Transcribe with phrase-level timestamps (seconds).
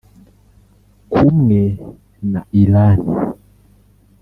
[1.11, 1.61] kumwe
[2.31, 3.11] na Irani